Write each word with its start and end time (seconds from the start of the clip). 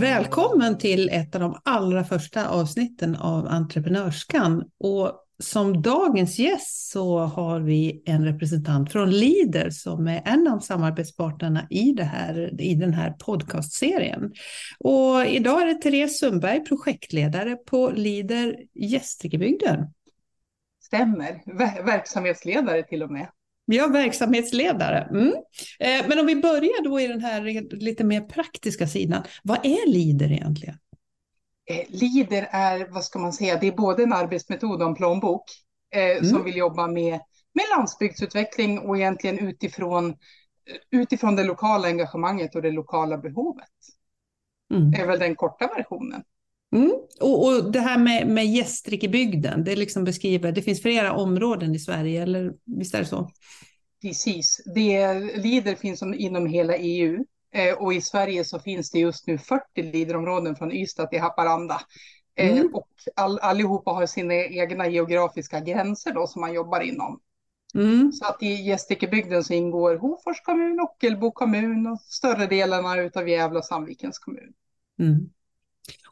Välkommen 0.00 0.78
till 0.78 1.08
ett 1.08 1.34
av 1.34 1.40
de 1.40 1.60
allra 1.64 2.04
första 2.04 2.48
avsnitten 2.48 3.16
av 3.16 3.46
Entreprenörskan. 3.46 4.64
Och 4.78 5.24
som 5.38 5.82
dagens 5.82 6.38
gäst 6.38 6.90
så 6.90 7.18
har 7.18 7.60
vi 7.60 8.02
en 8.06 8.24
representant 8.24 8.92
från 8.92 9.10
Leader 9.10 9.70
som 9.70 10.06
är 10.06 10.22
en 10.24 10.48
av 10.48 10.58
samarbetspartnerna 10.58 11.66
i, 11.70 11.92
det 11.92 12.04
här, 12.04 12.60
i 12.60 12.74
den 12.74 12.94
här 12.94 13.10
podcastserien. 13.10 14.32
Och 14.78 15.26
idag 15.26 15.62
är 15.62 15.66
det 15.66 15.74
Therese 15.74 16.18
Sundberg, 16.18 16.64
projektledare 16.64 17.56
på 17.56 17.90
Leader 17.90 18.56
Gästrikebygden. 18.74 19.86
Stämmer, 20.82 21.42
Ver 21.46 21.84
verksamhetsledare 21.84 22.82
till 22.82 23.02
och 23.02 23.10
med. 23.10 23.28
Ja, 23.70 23.86
verksamhetsledare. 23.86 25.08
Mm. 25.10 25.32
Eh, 25.78 26.08
men 26.08 26.18
om 26.18 26.26
vi 26.26 26.36
börjar 26.36 26.84
då 26.84 27.00
i 27.00 27.06
den 27.06 27.20
här 27.20 27.40
lite 27.76 28.04
mer 28.04 28.20
praktiska 28.20 28.86
sidan. 28.86 29.22
Vad 29.42 29.58
är 29.66 29.88
LIDER 29.88 30.32
egentligen? 30.32 30.78
Eh, 31.70 31.84
LIDER 31.88 32.48
är, 32.50 32.88
vad 32.90 33.04
ska 33.04 33.18
man 33.18 33.32
säga, 33.32 33.58
det 33.60 33.66
är 33.66 33.72
både 33.72 34.02
en 34.02 34.12
arbetsmetod 34.12 34.82
och 34.82 34.88
en 34.88 34.94
plånbok 34.94 35.44
eh, 35.94 36.02
mm. 36.02 36.24
som 36.24 36.44
vill 36.44 36.56
jobba 36.56 36.86
med, 36.86 37.20
med 37.54 37.64
landsbygdsutveckling 37.76 38.78
och 38.78 38.96
egentligen 38.96 39.38
utifrån, 39.38 40.16
utifrån 40.90 41.36
det 41.36 41.44
lokala 41.44 41.88
engagemanget 41.88 42.54
och 42.54 42.62
det 42.62 42.70
lokala 42.70 43.18
behovet. 43.18 43.68
Mm. 44.74 44.94
är 44.94 45.06
väl 45.06 45.18
den 45.18 45.36
korta 45.36 45.66
versionen. 45.76 46.22
Mm. 46.72 46.92
Och, 47.20 47.46
och, 47.46 47.72
det 47.72 47.80
här 47.80 47.98
med, 47.98 48.26
med 48.28 48.46
Gästrikebygden, 48.46 49.64
det 49.64 49.76
liksom 49.76 50.04
beskriver, 50.04 50.52
det 50.52 50.62
finns 50.62 50.82
flera 50.82 51.12
områden 51.12 51.74
i 51.74 51.78
Sverige, 51.78 52.22
eller 52.22 52.52
visst 52.64 52.94
är 52.94 52.98
det 52.98 53.06
så? 53.06 53.30
Precis, 54.02 54.60
det 54.74 55.14
LIDER 55.14 55.74
finns 55.74 56.02
inom 56.02 56.46
hela 56.46 56.76
EU 56.76 57.24
eh, 57.54 57.74
och 57.74 57.94
i 57.94 58.00
Sverige 58.00 58.44
så 58.44 58.58
finns 58.58 58.90
det 58.90 58.98
just 58.98 59.26
nu 59.26 59.38
40 59.38 59.62
LIDER-områden 59.82 60.56
från 60.56 60.72
Ystad 60.72 61.06
till 61.06 61.20
Haparanda. 61.20 61.80
Eh, 62.36 62.58
mm. 62.58 62.74
Och 62.74 62.88
all, 63.14 63.38
allihopa 63.38 63.90
har 63.90 64.06
sina 64.06 64.34
egna 64.34 64.88
geografiska 64.88 65.60
gränser 65.60 66.12
då 66.12 66.26
som 66.26 66.40
man 66.40 66.54
jobbar 66.54 66.80
inom. 66.80 67.20
Mm. 67.74 68.12
Så 68.12 68.26
att 68.26 68.42
i 68.42 68.52
Gästrikebygden 68.52 69.44
så 69.44 69.54
ingår 69.54 69.96
Hofors 69.96 70.40
kommun, 70.40 70.80
Ockelbo 70.80 71.30
kommun 71.30 71.86
och 71.86 72.00
större 72.00 72.46
delarna 72.46 73.10
av 73.14 73.28
Gävle 73.28 73.58
och 73.58 73.64
Sandvikens 73.64 74.18
kommun. 74.18 74.52
Mm. 74.98 75.30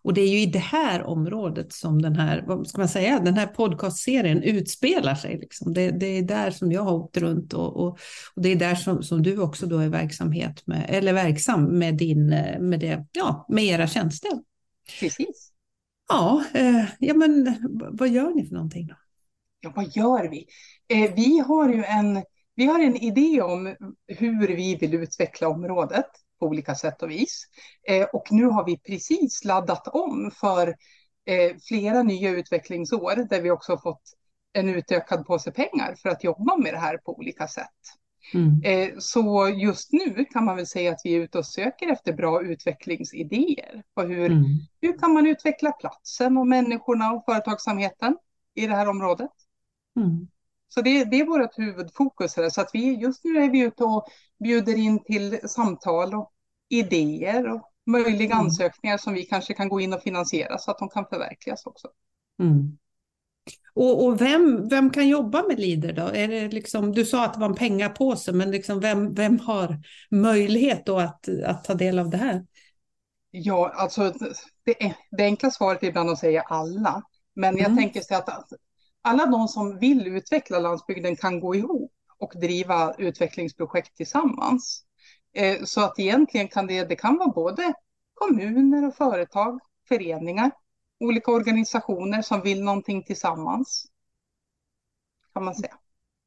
Och 0.07 0.15
det 0.15 0.21
är 0.21 0.29
ju 0.29 0.41
i 0.41 0.47
det 0.47 0.59
här 0.59 1.03
området 1.03 1.73
som 1.73 2.03
den 2.03 2.17
här, 2.17 2.45
vad 2.47 2.67
ska 2.67 2.79
man 2.79 2.89
säga, 2.89 3.21
den 3.21 3.35
här 3.35 3.47
podcastserien 3.47 4.43
utspelar 4.43 5.15
sig. 5.15 5.39
Liksom. 5.39 5.73
Det, 5.73 5.91
det, 5.91 6.07
är 6.07 6.23
där 6.23 6.51
som 6.51 6.73
jag 6.73 6.83
har 6.83 6.93
åkt 6.93 7.17
runt 7.17 7.53
och, 7.53 7.77
och, 7.77 7.98
och, 8.35 8.43
det 8.43 8.48
är 8.48 8.57
där 8.57 8.75
som, 8.75 9.03
som 9.03 9.23
du 9.23 9.39
också 9.39 9.67
då 9.67 9.79
är 9.79 9.89
verksamhet 9.89 10.67
med, 10.67 10.87
eller 10.89 11.13
verksam 11.13 11.79
med, 11.79 11.97
din, 11.97 12.27
med, 12.61 12.81
det, 12.81 13.07
ja, 13.13 13.47
med 13.48 13.65
era 13.65 13.87
tjänster. 13.87 14.31
Precis. 15.01 15.53
Ja, 16.09 16.45
eh, 16.55 16.85
ja, 16.98 17.15
men 17.15 17.57
vad 17.93 18.09
gör 18.09 18.35
ni 18.35 18.47
för 18.47 18.55
någonting 18.55 18.87
då? 18.87 18.95
Ja, 19.61 19.73
vad 19.77 19.97
gör 19.97 20.31
vi? 20.31 20.47
Eh, 20.89 21.15
vi 21.15 21.39
har 21.39 21.69
ju 21.69 21.85
en, 21.85 22.23
vi 22.55 22.67
har 22.67 22.81
en 22.81 22.97
idé 22.97 23.43
om 23.43 23.77
hur 24.07 24.57
vi 24.57 24.77
vill 24.77 24.95
utveckla 24.95 25.48
området 25.48 26.11
på 26.39 26.47
olika 26.47 26.75
sätt 26.75 27.03
och 27.03 27.11
vis. 27.11 27.45
Eh, 27.89 28.06
och 28.12 28.33
nu 28.33 28.45
har 28.45 28.65
vi 28.65 28.79
precis 28.79 29.45
laddat 29.45 29.89
om 29.89 30.31
för 30.34 30.69
eh, 31.27 31.56
flera 31.69 32.03
nya 32.03 32.31
utvecklingsår 32.31 33.29
där 33.29 33.42
vi 33.42 33.51
också 33.51 33.73
har 33.73 33.79
fått 33.79 34.03
en 34.53 34.69
utökad 34.69 35.27
påse 35.27 35.53
pengar 35.53 35.95
för 36.03 36.09
att 36.09 36.25
jobba 36.25 36.57
med 36.57 36.75
det 36.75 36.79
här 36.79 36.98
på 36.98 37.19
olika 37.19 37.48
sätt. 37.48 37.67
Mm. 38.34 38.62
Eh, 38.64 38.95
så 38.98 39.48
just 39.48 39.92
nu 39.92 40.25
kan 40.25 40.45
man 40.45 40.57
väl 40.57 40.67
säga 40.67 40.92
att 40.92 41.01
vi 41.05 41.14
är 41.14 41.20
ute 41.20 41.39
och 41.39 41.47
söker 41.47 41.89
efter 41.89 42.12
bra 42.12 42.42
utvecklingsidéer 42.42 43.83
på 43.95 44.03
hur, 44.03 44.30
mm. 44.30 44.45
hur 44.80 44.98
kan 44.98 45.13
man 45.13 45.27
utveckla 45.27 45.73
platsen 45.73 46.36
och 46.36 46.47
människorna 46.47 47.13
och 47.13 47.24
företagsamheten 47.24 48.17
i 48.55 48.67
det 48.67 48.74
här 48.74 48.89
området. 48.89 49.30
Mm. 49.97 50.29
Så 50.69 50.81
det, 50.81 51.05
det 51.05 51.21
är 51.21 51.27
vårt 51.27 51.59
huvudfokus 51.59 52.37
här. 52.37 52.51
Så 52.51 52.61
att 52.61 52.71
vi, 52.73 52.95
just 52.95 53.25
nu 53.25 53.45
är 53.45 53.51
vi 53.51 53.61
ute 53.61 53.85
och 53.85 54.07
bjuder 54.45 54.79
in 54.79 55.05
till 55.05 55.39
samtal 55.49 56.15
och 56.15 56.33
idéer 56.69 57.53
och 57.53 57.63
möjliga 57.87 58.35
mm. 58.35 58.47
ansökningar 58.47 58.99
som 58.99 59.15
vi 59.15 59.23
kanske 59.23 59.55
kan 59.55 59.69
gå 59.69 59.81
in 59.81 59.93
och 59.93 60.03
finansiera 60.03 60.59
så 60.59 60.71
att 60.71 60.79
de 60.79 60.89
kan 60.89 61.07
förverkligas 61.07 61.67
också. 61.67 61.89
Mm. 62.43 62.79
Och, 63.75 64.05
och, 64.05 64.21
vem, 64.21 64.69
vem 64.69 64.91
kan 64.91 65.09
jobba 65.09 65.43
med 65.43 65.61
Leader 65.61 65.93
då? 65.93 66.03
Är 66.03 66.29
det 66.29 66.49
liksom, 66.49 66.93
du 66.93 67.05
sa 67.05 67.25
att 67.25 67.35
det 67.35 67.41
var 67.41 67.48
en 67.48 67.55
pengapåse, 67.55 68.33
men 68.33 68.51
liksom 68.51 68.81
vem, 68.81 69.15
vem 69.15 69.39
har 69.39 69.79
möjlighet 70.11 70.87
då 70.87 70.98
att, 70.98 71.29
att 71.45 71.65
ta 71.65 71.75
del 71.75 71.98
av 71.98 72.11
det 72.11 72.17
här? 72.17 72.47
Ja, 73.31 73.73
alltså 73.77 74.13
det, 74.65 74.95
det 75.11 75.25
enkla 75.25 75.51
svaret 75.51 75.83
är 75.83 75.87
ibland 75.87 76.11
att 76.11 76.19
säga 76.19 76.43
alla. 76.43 77.03
Men 77.35 77.55
mm. 77.55 77.63
jag 77.63 77.77
tänker 77.77 78.01
så 78.01 78.15
att 78.15 78.29
alla 79.06 79.27
de 79.27 79.48
som 79.48 79.78
vill 79.78 80.06
utveckla 80.06 80.58
landsbygden 80.58 81.17
kan 81.17 81.40
gå 81.40 81.55
ihop 81.55 81.92
och 82.18 82.33
driva 82.36 82.94
utvecklingsprojekt 82.98 83.96
tillsammans. 83.96 84.84
Eh, 85.33 85.64
så 85.64 85.80
att 85.80 85.98
egentligen 85.98 86.48
kan 86.48 86.67
det, 86.67 86.84
det 86.84 86.96
kan 86.96 87.17
vara 87.17 87.28
både 87.28 87.74
kommuner 88.14 88.89
och 88.89 88.94
företag, 88.94 89.61
föreningar, 89.89 90.50
olika 91.00 91.30
organisationer 91.30 92.22
som 92.22 92.40
vill 92.40 92.64
någonting 92.64 93.05
tillsammans. 93.05 93.86
Kan 95.34 95.44
man 95.44 95.55
säga. 95.55 95.78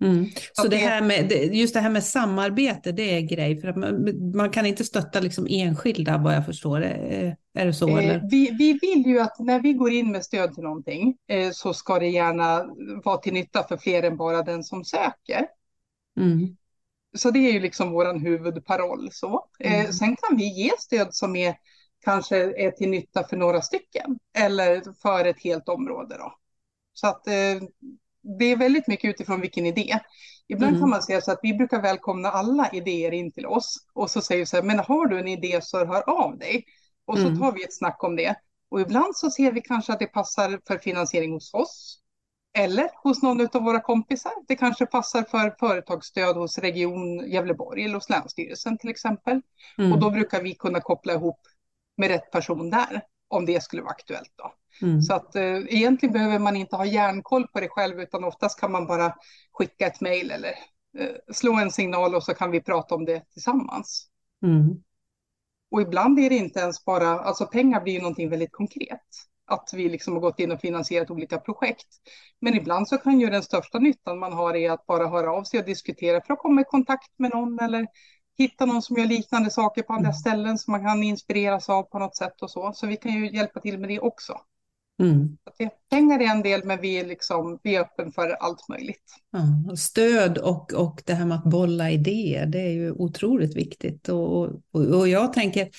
Mm. 0.02 0.26
Så 0.54 0.68
det 0.68 0.78
här 0.78 1.02
med, 1.02 1.32
just 1.32 1.74
det 1.74 1.80
här 1.80 1.90
med 1.90 2.04
samarbete, 2.04 2.92
det 2.92 3.18
är 3.18 3.22
grej, 3.22 3.62
för 3.62 3.68
att 3.68 3.76
man, 3.76 4.12
man 4.36 4.50
kan 4.50 4.66
inte 4.66 4.84
stötta 4.84 5.20
liksom 5.20 5.48
enskilda 5.50 6.18
vad 6.18 6.36
jag 6.36 6.46
förstår. 6.46 6.82
Är, 6.82 7.36
är 7.54 7.66
det 7.66 7.74
så? 7.74 7.90
Eh, 7.90 7.98
eller? 7.98 8.22
Vi, 8.32 8.52
vi 8.59 8.74
vill 8.74 9.06
ju 9.06 9.20
att 9.20 9.40
när 9.40 9.59
vi 9.59 9.74
går 9.74 9.92
in 9.92 10.12
med 10.12 10.26
stöd 10.26 10.54
till 10.54 10.64
någonting 10.64 11.18
eh, 11.28 11.52
så 11.52 11.74
ska 11.74 12.00
det 12.00 12.08
gärna 12.08 12.66
vara 13.04 13.18
till 13.18 13.34
nytta 13.34 13.64
för 13.64 13.78
fler 13.78 14.04
än 14.04 14.18
bara 14.18 14.44
den 14.44 14.64
som 14.64 14.86
söker. 14.86 15.48
Mm. 16.18 16.56
Så 17.18 17.32
det 17.32 17.40
är 17.40 17.52
ju 17.52 17.59
liksom 17.59 17.92
vår 17.92 18.20
huvudparoll. 18.20 19.09
Så. 19.12 19.46
Eh, 19.59 19.80
mm. 19.80 19.94
sen 19.94 20.16
kan 20.16 20.38
vi 20.38 20.64
ge 20.64 20.72
stöd 20.80 21.14
som 21.14 21.36
är 21.36 21.56
kanske 22.04 22.38
är 22.38 22.72
till 22.72 22.90
nytta 22.90 23.24
för 23.24 23.38
några 23.38 23.62
stycken 23.62 24.20
eller 24.38 24.84
för 25.02 25.26
ett 25.26 25.44
helt 25.44 25.70
område. 25.70 26.16
Då. 26.18 26.34
Så 26.94 27.08
att 27.08 27.28
eh, 27.28 27.34
det 28.22 28.46
är 28.46 28.57
väldigt 28.57 28.88
mycket 28.88 29.09
utifrån 29.09 29.41
vilken 29.41 29.66
idé. 29.66 30.00
Ibland 30.47 30.69
mm. 30.69 30.81
kan 30.81 30.90
man 30.90 31.02
säga 31.02 31.22
så 31.22 31.31
att 31.31 31.40
vi 31.44 31.53
brukar 31.53 31.81
välkomna 31.81 32.30
alla 32.30 32.69
idéer 32.74 33.12
in 33.12 33.31
till 33.31 33.46
oss 33.46 33.78
och 33.94 34.09
så 34.09 34.22
säger 34.22 34.41
vi 34.41 34.46
så 34.46 34.56
här, 34.57 34.63
men 34.63 34.80
har 34.80 35.07
du 35.07 35.19
en 35.19 35.28
idé 35.28 35.59
så 35.63 35.85
hör 35.85 36.09
av 36.09 36.38
dig. 36.38 36.66
Och 37.06 37.18
så 37.18 37.28
mm. 37.28 37.40
tar 37.40 37.52
vi 37.52 37.63
ett 37.63 37.78
snack 37.78 38.03
om 38.03 38.16
det. 38.16 38.35
Och 38.72 38.81
ibland 38.81 39.16
så 39.16 39.31
ser 39.31 39.52
vi 39.52 39.62
kanske 39.62 39.94
att 39.94 40.00
det 40.00 40.08
passar 40.08 40.59
för 40.68 40.78
finansiering 40.78 41.34
hos 41.34 41.53
oss. 41.53 42.00
Eller 42.58 42.90
hos 43.03 43.22
någon 43.22 43.47
av 43.53 43.63
våra 43.63 43.81
kompisar. 43.81 44.31
Det 44.47 44.56
kanske 44.56 44.85
passar 44.85 45.24
för 45.24 45.56
företagsstöd 45.59 46.35
hos 46.35 46.58
Region 46.58 47.31
Gävleborg 47.31 47.84
eller 47.84 47.96
hos 47.96 48.09
Länsstyrelsen 48.09 48.78
till 48.78 48.90
exempel. 48.90 49.41
Mm. 49.78 49.91
Och 49.91 50.00
då 50.00 50.09
brukar 50.09 50.41
vi 50.41 50.56
kunna 50.56 50.81
koppla 50.81 51.13
ihop 51.13 51.40
med 51.97 52.08
rätt 52.09 52.31
person 52.31 52.69
där 52.69 53.02
om 53.28 53.46
det 53.46 53.63
skulle 53.63 53.81
vara 53.81 53.91
aktuellt. 53.91 54.34
Då. 54.35 54.53
Mm. 54.81 55.01
Så 55.01 55.13
att 55.13 55.35
eh, 55.35 55.57
egentligen 55.69 56.13
behöver 56.13 56.40
man 56.40 56.56
inte 56.56 56.75
ha 56.75 56.85
järnkoll 56.85 57.47
på 57.47 57.59
det 57.59 57.69
själv 57.69 58.00
utan 58.00 58.23
oftast 58.23 58.59
kan 58.59 58.72
man 58.72 58.88
bara 58.88 59.16
skicka 59.51 59.88
ett 59.88 60.01
mejl 60.01 60.31
eller 60.31 60.53
eh, 60.97 61.34
slå 61.34 61.53
en 61.53 61.72
signal 61.72 62.16
och 62.16 62.23
så 62.23 62.34
kan 62.34 62.51
vi 62.51 62.62
prata 62.62 62.95
om 62.95 63.06
det 63.06 63.31
tillsammans. 63.34 64.07
Mm. 64.44 64.84
Och 65.72 65.81
ibland 65.81 66.19
är 66.19 66.29
det 66.29 66.35
inte 66.35 66.59
ens 66.59 66.85
bara, 66.85 67.07
alltså 67.07 67.45
pengar 67.45 67.81
blir 67.81 67.94
ju 67.94 68.00
någonting 68.00 68.29
väldigt 68.29 68.51
konkret. 68.51 69.07
Att 69.45 69.69
vi 69.73 69.90
liksom 69.90 70.13
har 70.13 70.22
gått 70.22 70.40
in 70.40 70.51
och 70.51 70.59
finansierat 70.59 71.11
olika 71.11 71.38
projekt. 71.38 71.88
Men 72.41 72.56
ibland 72.56 72.88
så 72.88 72.97
kan 72.97 73.19
ju 73.19 73.29
den 73.29 73.44
största 73.44 73.79
nyttan 73.79 74.19
man 74.19 74.34
har 74.34 74.56
är 74.56 74.72
att 74.72 74.85
bara 74.85 75.08
höra 75.08 75.32
av 75.32 75.43
sig 75.43 75.59
och 75.59 75.66
diskutera 75.66 76.22
för 76.22 76.34
att 76.34 76.40
komma 76.40 76.61
i 76.61 76.64
kontakt 76.64 77.20
med 77.20 77.32
någon 77.32 77.59
eller 77.59 77.87
hitta 78.37 78.66
någon 78.66 78.82
som 78.82 78.97
gör 78.97 79.05
liknande 79.05 79.52
saker 79.52 79.82
på 79.82 79.93
andra 79.93 80.09
mm. 80.09 80.14
ställen 80.14 80.58
som 80.58 80.72
man 80.72 80.84
kan 80.84 81.03
inspireras 81.03 81.70
av 81.70 81.84
på 81.84 81.99
något 81.99 82.17
sätt 82.17 82.41
och 82.41 82.52
så. 82.52 82.73
Så 82.73 82.87
vi 82.87 82.97
kan 82.97 83.11
ju 83.11 83.32
hjälpa 83.32 83.59
till 83.59 83.79
med 83.79 83.90
det 83.90 83.99
också. 83.99 84.41
Mm. 84.99 85.37
Det, 85.57 85.69
pengar 85.90 86.19
är 86.19 86.25
en 86.25 86.41
del, 86.41 86.63
men 86.63 86.81
vi 86.81 86.99
är, 86.99 87.05
liksom, 87.05 87.59
vi 87.63 87.75
är 87.75 87.81
öppen 87.81 88.11
för 88.11 88.29
allt 88.29 88.69
möjligt. 88.69 89.03
Ja, 89.31 89.75
stöd 89.75 90.37
och, 90.37 90.73
och 90.73 91.01
det 91.05 91.13
här 91.13 91.25
med 91.25 91.37
att 91.37 91.43
bolla 91.43 91.91
idéer, 91.91 92.46
det 92.46 92.59
är 92.59 92.72
ju 92.72 92.91
otroligt 92.91 93.55
viktigt. 93.55 94.09
Och, 94.09 94.43
och, 94.43 94.85
och 94.85 95.07
jag 95.07 95.34
tänker, 95.34 95.69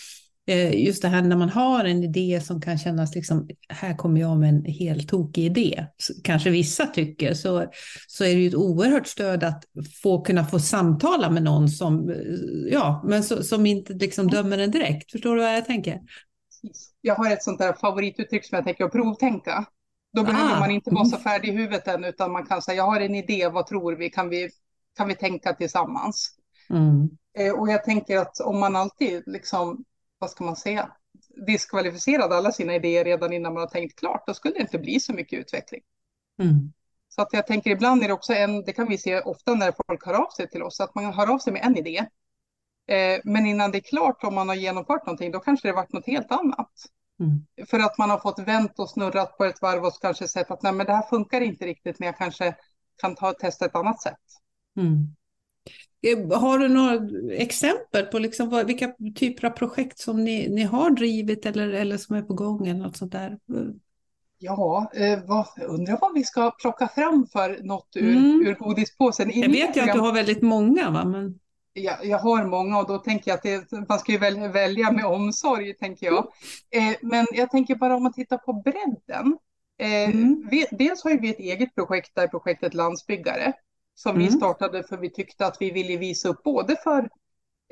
eh, 0.46 0.84
just 0.84 1.02
det 1.02 1.08
här 1.08 1.22
när 1.22 1.36
man 1.36 1.48
har 1.48 1.84
en 1.84 2.04
idé 2.04 2.40
som 2.44 2.60
kan 2.60 2.78
kännas 2.78 3.14
liksom, 3.14 3.48
här 3.68 3.96
kommer 3.96 4.20
jag 4.20 4.38
med 4.38 4.48
en 4.48 4.64
helt 4.64 5.08
tokig 5.08 5.44
idé, 5.44 5.86
kanske 6.24 6.50
vissa 6.50 6.86
tycker, 6.86 7.34
så, 7.34 7.66
så 8.08 8.24
är 8.24 8.34
det 8.34 8.40
ju 8.40 8.48
ett 8.48 8.54
oerhört 8.54 9.06
stöd 9.06 9.44
att 9.44 9.64
få 10.02 10.20
kunna 10.20 10.44
få 10.44 10.58
samtala 10.58 11.30
med 11.30 11.42
någon 11.42 11.68
som, 11.68 12.14
ja, 12.70 13.04
men 13.08 13.24
så, 13.24 13.42
som 13.42 13.66
inte 13.66 13.92
liksom 13.92 14.28
dömer 14.28 14.58
en 14.58 14.70
direkt. 14.70 15.12
Förstår 15.12 15.36
du 15.36 15.42
vad 15.42 15.56
jag 15.56 15.66
tänker? 15.66 16.00
Jag 17.00 17.14
har 17.14 17.30
ett 17.30 17.42
sånt 17.42 17.58
där 17.58 17.72
favorituttryck 17.72 18.44
som 18.44 18.56
jag 18.56 18.64
tänker 18.64 18.84
att 18.84 18.92
provtänka. 18.92 19.66
Då 20.12 20.22
behöver 20.22 20.56
ah. 20.56 20.58
man 20.58 20.70
inte 20.70 20.90
vara 20.90 21.04
så 21.04 21.16
färdig 21.16 21.48
i 21.48 21.52
huvudet 21.52 21.88
än, 21.88 22.04
utan 22.04 22.32
man 22.32 22.46
kan 22.46 22.62
säga, 22.62 22.76
jag 22.76 22.84
har 22.84 23.00
en 23.00 23.14
idé, 23.14 23.48
vad 23.48 23.66
tror 23.66 23.92
vi, 23.92 24.10
kan 24.10 24.28
vi, 24.28 24.50
kan 24.96 25.08
vi 25.08 25.14
tänka 25.14 25.52
tillsammans? 25.52 26.34
Mm. 26.70 27.08
Eh, 27.38 27.60
och 27.60 27.68
jag 27.68 27.84
tänker 27.84 28.18
att 28.18 28.40
om 28.40 28.60
man 28.60 28.76
alltid, 28.76 29.22
liksom, 29.26 29.84
vad 30.18 30.30
ska 30.30 30.44
man 30.44 30.56
säga, 30.56 30.92
diskvalificerade 31.46 32.36
alla 32.36 32.52
sina 32.52 32.74
idéer 32.74 33.04
redan 33.04 33.32
innan 33.32 33.54
man 33.54 33.60
har 33.60 33.68
tänkt 33.68 33.98
klart, 33.98 34.26
då 34.26 34.34
skulle 34.34 34.54
det 34.54 34.60
inte 34.60 34.78
bli 34.78 35.00
så 35.00 35.12
mycket 35.12 35.38
utveckling. 35.38 35.80
Mm. 36.42 36.72
Så 37.08 37.22
att 37.22 37.32
jag 37.32 37.46
tänker 37.46 37.70
ibland 37.70 38.02
är 38.02 38.08
det 38.08 38.14
också 38.14 38.32
en, 38.32 38.64
det 38.64 38.72
kan 38.72 38.88
vi 38.88 38.98
se 38.98 39.20
ofta 39.20 39.54
när 39.54 39.72
folk 39.86 40.06
hör 40.06 40.14
av 40.14 40.30
sig 40.36 40.50
till 40.50 40.62
oss, 40.62 40.80
att 40.80 40.94
man 40.94 41.12
hör 41.12 41.32
av 41.34 41.38
sig 41.38 41.52
med 41.52 41.62
en 41.64 41.76
idé. 41.76 42.06
Eh, 42.90 43.20
men 43.24 43.46
innan 43.46 43.70
det 43.70 43.78
är 43.78 43.82
klart 43.82 44.24
om 44.24 44.34
man 44.34 44.48
har 44.48 44.56
genomfört 44.56 45.06
någonting, 45.06 45.32
då 45.32 45.40
kanske 45.40 45.68
det 45.68 45.72
varit 45.72 45.92
något 45.92 46.06
helt 46.06 46.32
annat. 46.32 46.70
Mm. 47.20 47.66
För 47.66 47.78
att 47.78 47.98
man 47.98 48.10
har 48.10 48.18
fått 48.18 48.38
vänt 48.38 48.78
och 48.78 48.90
snurrat 48.90 49.38
på 49.38 49.44
ett 49.44 49.62
varv 49.62 49.84
och 49.84 49.92
kanske 50.00 50.28
sett 50.28 50.50
att 50.50 50.62
nej, 50.62 50.72
men 50.72 50.86
det 50.86 50.92
här 50.92 51.08
funkar 51.08 51.40
inte 51.40 51.66
riktigt, 51.66 51.98
men 51.98 52.06
jag 52.06 52.18
kanske 52.18 52.54
kan 53.02 53.14
ta, 53.14 53.32
testa 53.32 53.66
ett 53.66 53.74
annat 53.74 54.02
sätt. 54.02 54.14
Mm. 54.76 55.06
Eh, 56.02 56.40
har 56.40 56.58
du 56.58 56.68
några 56.68 56.98
exempel 57.32 58.06
på 58.06 58.18
liksom 58.18 58.48
vad, 58.48 58.66
vilka 58.66 58.92
typer 59.14 59.46
av 59.46 59.50
projekt 59.50 59.98
som 59.98 60.24
ni, 60.24 60.48
ni 60.48 60.62
har 60.62 60.90
drivit 60.90 61.46
eller, 61.46 61.68
eller 61.68 61.96
som 61.96 62.16
är 62.16 62.22
på 62.22 62.34
gång 62.34 62.68
eller 62.68 62.80
något 62.80 62.96
sånt 62.96 63.12
där? 63.12 63.38
Ja, 64.38 64.90
eh, 64.94 65.18
vad, 65.24 65.46
undrar 65.68 65.98
vad 66.00 66.14
vi 66.14 66.24
ska 66.24 66.50
plocka 66.50 66.88
fram 66.88 67.26
för 67.32 67.62
något 67.62 67.96
ur, 67.96 68.16
mm. 68.16 68.46
ur 68.46 68.54
godispåsen. 68.54 69.30
I 69.30 69.40
jag 69.40 69.50
vet 69.50 69.76
ju 69.76 69.80
att 69.80 69.92
du 69.92 70.00
har 70.00 70.14
väldigt 70.14 70.42
många. 70.42 70.90
Va? 70.90 71.04
Men... 71.04 71.38
Jag, 71.72 72.06
jag 72.06 72.18
har 72.18 72.44
många 72.44 72.78
och 72.78 72.86
då 72.86 72.98
tänker 72.98 73.30
jag 73.30 73.36
att 73.36 73.70
det, 73.70 73.88
man 73.88 73.98
ska 73.98 74.12
ju 74.12 74.18
väl, 74.18 74.48
välja 74.48 74.92
med 74.92 75.04
omsorg, 75.04 75.74
tänker 75.74 76.06
jag. 76.06 76.26
Eh, 76.70 76.96
men 77.02 77.26
jag 77.32 77.50
tänker 77.50 77.74
bara 77.74 77.96
om 77.96 78.02
man 78.02 78.12
tittar 78.12 78.38
på 78.38 78.52
bredden. 78.52 79.38
Eh, 79.78 80.10
mm. 80.10 80.48
vi, 80.50 80.66
dels 80.70 81.04
har 81.04 81.18
vi 81.18 81.30
ett 81.30 81.38
eget 81.38 81.74
projekt 81.74 82.14
där 82.14 82.28
projektet 82.28 82.74
Landsbyggare 82.74 83.52
som 83.94 84.16
mm. 84.16 84.26
vi 84.26 84.32
startade 84.32 84.82
för 84.82 84.96
vi 84.96 85.10
tyckte 85.10 85.46
att 85.46 85.56
vi 85.60 85.70
ville 85.70 85.96
visa 85.96 86.28
upp 86.28 86.42
både 86.42 86.76
för, 86.76 87.08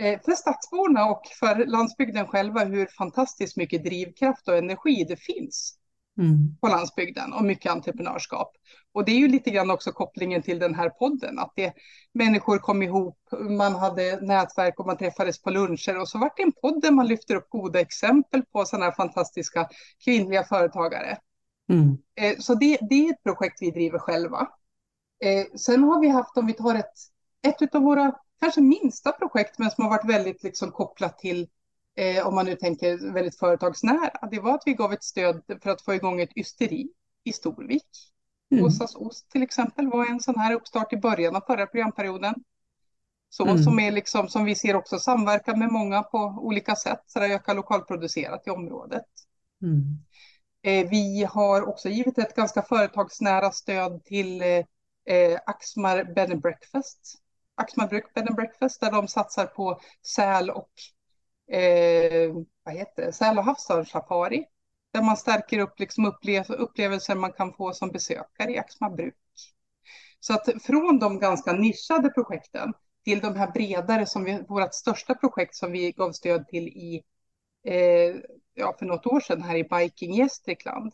eh, 0.00 0.20
för 0.24 0.32
stadsborna 0.32 1.10
och 1.10 1.22
för 1.40 1.66
landsbygden 1.66 2.26
själva 2.26 2.64
hur 2.64 2.86
fantastiskt 2.86 3.56
mycket 3.56 3.84
drivkraft 3.84 4.48
och 4.48 4.56
energi 4.56 5.04
det 5.08 5.16
finns 5.16 5.78
mm. 6.18 6.56
på 6.60 6.68
landsbygden 6.68 7.32
och 7.32 7.44
mycket 7.44 7.72
entreprenörskap. 7.72 8.52
Och 8.98 9.04
det 9.04 9.12
är 9.12 9.18
ju 9.18 9.28
lite 9.28 9.50
grann 9.50 9.70
också 9.70 9.92
kopplingen 9.92 10.42
till 10.42 10.58
den 10.58 10.74
här 10.74 10.90
podden, 10.90 11.38
att 11.38 11.52
det, 11.56 11.72
människor 12.12 12.58
kom 12.58 12.82
ihop, 12.82 13.18
man 13.58 13.74
hade 13.74 14.20
nätverk 14.20 14.80
och 14.80 14.86
man 14.86 14.96
träffades 14.96 15.42
på 15.42 15.50
luncher 15.50 16.00
och 16.00 16.08
så 16.08 16.18
vart 16.18 16.36
det 16.36 16.42
en 16.42 16.52
podd 16.52 16.82
där 16.82 16.90
man 16.90 17.06
lyfter 17.06 17.34
upp 17.34 17.48
goda 17.48 17.80
exempel 17.80 18.42
på 18.52 18.64
sådana 18.64 18.84
här 18.84 18.92
fantastiska 18.92 19.68
kvinnliga 20.04 20.44
företagare. 20.44 21.18
Mm. 21.68 21.98
Eh, 22.20 22.38
så 22.38 22.54
det, 22.54 22.78
det 22.90 22.94
är 22.94 23.12
ett 23.12 23.22
projekt 23.22 23.56
vi 23.60 23.70
driver 23.70 23.98
själva. 23.98 24.48
Eh, 25.24 25.58
sen 25.58 25.84
har 25.84 26.00
vi 26.00 26.08
haft, 26.08 26.36
om 26.36 26.46
vi 26.46 26.52
tar 26.52 26.74
ett, 26.74 26.94
ett 27.42 27.74
av 27.74 27.82
våra 27.82 28.12
kanske 28.40 28.60
minsta 28.60 29.12
projekt, 29.12 29.58
men 29.58 29.70
som 29.70 29.84
har 29.84 29.90
varit 29.90 30.10
väldigt 30.10 30.42
liksom 30.42 30.70
kopplat 30.70 31.18
till, 31.18 31.48
eh, 31.96 32.26
om 32.26 32.34
man 32.34 32.46
nu 32.46 32.56
tänker 32.56 33.12
väldigt 33.12 33.38
företagsnära, 33.38 34.28
det 34.30 34.40
var 34.40 34.54
att 34.54 34.62
vi 34.66 34.74
gav 34.74 34.92
ett 34.92 35.04
stöd 35.04 35.42
för 35.62 35.70
att 35.70 35.82
få 35.82 35.94
igång 35.94 36.20
ett 36.20 36.36
ysteri 36.36 36.88
i 37.24 37.32
Storvik. 37.32 38.12
Mm. 38.50 38.64
Åsas 38.64 38.94
Ost 38.94 39.30
till 39.30 39.42
exempel 39.42 39.88
var 39.88 40.06
en 40.06 40.20
sån 40.20 40.38
här 40.38 40.54
uppstart 40.54 40.92
i 40.92 40.96
början 40.96 41.36
av 41.36 41.40
förra 41.40 41.66
programperioden. 41.66 42.34
Så 43.28 43.44
mm. 43.44 43.58
som 43.58 43.78
är 43.78 43.92
liksom, 43.92 44.28
som 44.28 44.44
vi 44.44 44.54
ser 44.54 44.76
också 44.76 44.98
samverkan 44.98 45.58
med 45.58 45.72
många 45.72 46.02
på 46.02 46.18
olika 46.18 46.76
sätt, 46.76 47.02
så 47.06 47.20
det 47.20 47.26
ökar 47.26 47.54
lokalproducerat 47.54 48.46
i 48.46 48.50
området. 48.50 49.04
Mm. 49.62 49.98
Eh, 50.62 50.90
vi 50.90 51.24
har 51.30 51.68
också 51.68 51.88
givit 51.88 52.18
ett 52.18 52.36
ganska 52.36 52.62
företagsnära 52.62 53.50
stöd 53.50 54.04
till 54.04 54.42
eh, 54.42 54.64
eh, 55.16 55.38
Axmar 55.46 56.04
Bed 56.14 56.30
and 56.30 56.40
Breakfast. 56.40 57.14
Axmar 57.54 57.88
Bed 57.88 58.28
and 58.28 58.36
Breakfast 58.36 58.80
där 58.80 58.92
de 58.92 59.08
satsar 59.08 59.46
på 59.46 59.80
säl 60.06 60.50
och 60.50 60.70
eh, 61.56 62.32
vad 62.62 62.74
heter 62.74 63.06
det? 63.06 63.12
säl 63.12 63.38
och 63.38 63.44
havsörnssafari. 63.44 64.44
Där 64.98 65.04
man 65.04 65.16
stärker 65.16 65.58
upp 65.58 65.80
liksom 65.80 66.04
upplev 66.04 66.50
upplevelser 66.50 67.14
man 67.14 67.32
kan 67.32 67.52
få 67.52 67.72
som 67.72 67.90
besökare 67.90 68.52
i 68.52 68.58
Axmar 68.58 68.90
bruk. 68.90 69.14
Så 70.20 70.34
att 70.34 70.62
från 70.62 70.98
de 70.98 71.18
ganska 71.18 71.52
nischade 71.52 72.08
projekten 72.08 72.72
till 73.04 73.20
de 73.20 73.36
här 73.36 73.50
bredare 73.52 74.06
som 74.06 74.24
vi, 74.24 74.42
vårt 74.48 74.74
största 74.74 75.14
projekt 75.14 75.54
som 75.54 75.72
vi 75.72 75.92
gav 75.92 76.12
stöd 76.12 76.48
till 76.48 76.68
i, 76.68 77.02
eh, 77.64 78.16
ja, 78.54 78.76
för 78.78 78.86
något 78.86 79.06
år 79.06 79.20
sedan 79.20 79.42
här 79.42 79.56
i 79.56 79.64
Biking 79.64 80.14
Gästrikland. 80.14 80.92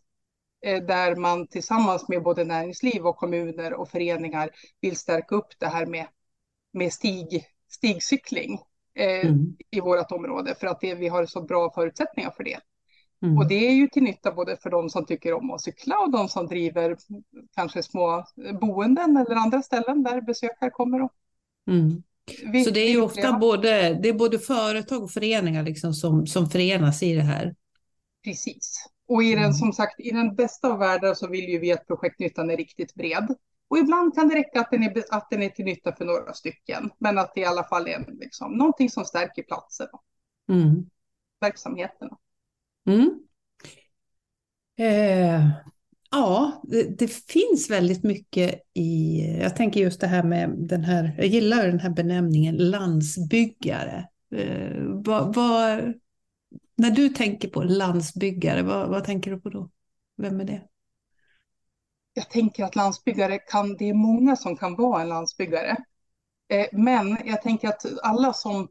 Eh, 0.64 0.82
där 0.82 1.16
man 1.16 1.46
tillsammans 1.46 2.08
med 2.08 2.22
både 2.22 2.44
näringsliv 2.44 3.06
och 3.06 3.16
kommuner 3.16 3.74
och 3.74 3.88
föreningar 3.88 4.50
vill 4.80 4.96
stärka 4.96 5.34
upp 5.34 5.58
det 5.58 5.68
här 5.68 5.86
med, 5.86 6.06
med 6.72 6.92
stig, 6.92 7.46
stigcykling 7.68 8.58
eh, 8.94 9.26
mm. 9.26 9.56
i 9.70 9.80
vårt 9.80 10.12
område 10.12 10.54
för 10.54 10.66
att 10.66 10.80
det, 10.80 10.94
vi 10.94 11.08
har 11.08 11.26
så 11.26 11.42
bra 11.42 11.72
förutsättningar 11.74 12.30
för 12.30 12.44
det. 12.44 12.60
Mm. 13.24 13.38
Och 13.38 13.48
det 13.48 13.68
är 13.68 13.72
ju 13.72 13.88
till 13.88 14.02
nytta 14.02 14.32
både 14.32 14.56
för 14.56 14.70
de 14.70 14.90
som 14.90 15.06
tycker 15.06 15.32
om 15.32 15.50
att 15.50 15.60
cykla 15.60 15.98
och 15.98 16.12
de 16.12 16.28
som 16.28 16.46
driver 16.46 16.96
kanske 17.54 17.82
små 17.82 18.24
boenden 18.60 19.16
eller 19.16 19.34
andra 19.34 19.62
ställen 19.62 20.02
där 20.02 20.20
besökare 20.20 20.70
kommer. 20.70 21.02
Och... 21.02 21.12
Mm. 21.66 22.02
Vi, 22.52 22.64
så 22.64 22.70
det 22.70 22.80
är 22.80 22.90
ju 22.90 23.00
ofta 23.00 23.32
både, 23.32 23.94
det 24.02 24.08
är 24.08 24.12
både 24.12 24.38
företag 24.38 25.02
och 25.02 25.10
föreningar 25.10 25.62
liksom 25.62 25.94
som, 25.94 26.26
som 26.26 26.50
förenas 26.50 27.02
i 27.02 27.14
det 27.14 27.22
här? 27.22 27.54
Precis. 28.24 28.88
Och 29.08 29.22
i 29.22 29.30
den, 29.30 29.44
mm. 29.44 29.52
som 29.52 29.72
sagt, 29.72 30.00
i 30.00 30.10
den 30.10 30.34
bästa 30.34 30.68
av 30.72 30.78
världar 30.78 31.14
så 31.14 31.26
vill 31.26 31.48
ju 31.48 31.58
vi 31.58 31.72
att 31.72 31.86
projektnyttan 31.86 32.50
är 32.50 32.56
riktigt 32.56 32.94
bred. 32.94 33.34
Och 33.68 33.78
ibland 33.78 34.14
kan 34.14 34.28
det 34.28 34.34
räcka 34.34 34.60
att 34.60 34.70
den 34.70 34.82
är, 34.82 35.04
att 35.10 35.30
den 35.30 35.42
är 35.42 35.48
till 35.48 35.64
nytta 35.64 35.92
för 35.92 36.04
några 36.04 36.32
stycken, 36.32 36.90
men 36.98 37.18
att 37.18 37.34
det 37.34 37.40
i 37.40 37.44
alla 37.44 37.64
fall 37.64 37.88
är 37.88 38.04
liksom, 38.20 38.52
någonting 38.52 38.90
som 38.90 39.04
stärker 39.04 39.42
platsen 39.42 39.86
och 39.92 40.04
mm. 40.54 40.86
verksamheterna. 41.40 42.16
Mm. 42.86 43.20
Eh, 44.78 45.48
ja, 46.10 46.62
det, 46.64 46.98
det, 46.98 47.08
finns 47.08 47.70
väldigt 47.70 48.02
mycket 48.02 48.60
i, 48.74 49.20
jag 49.40 49.56
tänker 49.56 49.80
just 49.80 50.00
det 50.00 50.06
här 50.06 50.22
med 50.22 50.50
den 50.58 50.84
här, 50.84 51.14
jag 51.16 51.26
gillar 51.26 51.66
den 51.66 51.80
här 51.80 51.90
benämningen 51.90 52.56
landsbyggare. 52.56 54.08
Eh, 54.34 54.82
vad, 54.84 55.34
vad, 55.34 55.94
när 56.76 56.90
du 56.90 57.08
tänker 57.08 57.48
på 57.48 57.62
landsbyggare, 57.62 58.62
vad, 58.62 58.88
vad 58.88 59.04
tänker 59.04 59.30
du 59.30 59.40
på 59.40 59.48
då? 59.48 59.70
Vem 60.16 60.40
är 60.40 60.44
det? 60.44 60.62
Jag 62.14 62.30
tänker 62.30 62.64
att 62.64 62.76
landsbyggare 62.76 63.38
kan, 63.38 63.76
det 63.76 63.88
är 63.88 63.94
många 63.94 64.36
som 64.36 64.56
kan 64.56 64.76
vara 64.76 65.02
en 65.02 65.08
landsbyggare. 65.08 65.76
Eh, 66.48 66.66
men 66.72 67.18
jag 67.24 67.42
tänker 67.42 67.68
att 67.68 67.86
alla 68.02 68.32
som, 68.32 68.68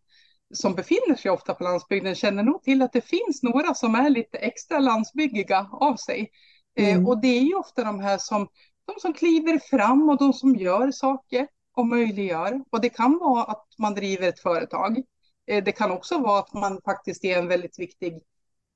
som 0.53 0.75
befinner 0.75 1.15
sig 1.15 1.31
ofta 1.31 1.53
på 1.53 1.63
landsbygden 1.63 2.15
känner 2.15 2.43
nog 2.43 2.63
till 2.63 2.81
att 2.81 2.93
det 2.93 3.01
finns 3.01 3.43
några 3.43 3.73
som 3.73 3.95
är 3.95 4.09
lite 4.09 4.37
extra 4.37 4.79
landsbyggiga 4.79 5.69
av 5.71 5.95
sig. 5.95 6.31
Eh, 6.75 6.93
mm. 6.93 7.07
Och 7.07 7.21
det 7.21 7.27
är 7.27 7.41
ju 7.41 7.55
ofta 7.55 7.83
de 7.83 7.99
här 7.99 8.17
som, 8.17 8.47
de 8.85 8.99
som 8.99 9.13
kliver 9.13 9.59
fram 9.59 10.09
och 10.09 10.17
de 10.17 10.33
som 10.33 10.55
gör 10.55 10.91
saker 10.91 11.47
och 11.75 11.87
möjliggör. 11.87 12.63
Och 12.69 12.81
det 12.81 12.89
kan 12.89 13.17
vara 13.17 13.43
att 13.43 13.67
man 13.77 13.93
driver 13.93 14.29
ett 14.29 14.39
företag. 14.39 15.03
Eh, 15.47 15.63
det 15.63 15.71
kan 15.71 15.91
också 15.91 16.17
vara 16.17 16.39
att 16.39 16.53
man 16.53 16.81
faktiskt 16.85 17.25
är 17.25 17.37
en 17.37 17.47
väldigt 17.47 17.79
viktig 17.79 18.21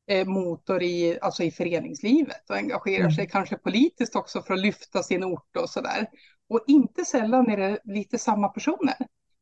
eh, 0.08 0.28
motor 0.28 0.84
i, 0.84 1.20
alltså 1.22 1.44
i 1.44 1.52
föreningslivet 1.52 2.50
och 2.50 2.56
engagerar 2.56 3.00
mm. 3.00 3.12
sig 3.12 3.28
kanske 3.28 3.58
politiskt 3.58 4.16
också 4.16 4.42
för 4.42 4.54
att 4.54 4.60
lyfta 4.60 5.04
sin 5.04 5.24
ort 5.24 5.58
och 5.58 5.70
så 5.70 5.82
där. 5.82 6.10
Och 6.50 6.64
inte 6.68 7.06
sällan 7.06 7.50
är 7.50 7.58
det 7.58 7.80
lite 7.84 8.18
samma 8.18 8.50
personer. 8.50 8.96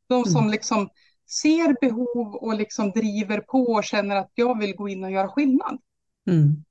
De 0.07 0.23
som 0.23 0.41
mm. 0.41 0.51
liksom 0.51 0.89
ser 1.27 1.75
behov 1.81 2.35
och 2.35 2.55
liksom 2.55 2.91
driver 2.91 3.39
på 3.39 3.63
och 3.63 3.83
känner 3.83 4.15
att 4.15 4.31
jag 4.35 4.59
vill 4.59 4.75
gå 4.75 4.89
in 4.89 5.03
och 5.03 5.11
göra 5.11 5.27
skillnad. 5.27 5.77
Mm. 6.27 6.63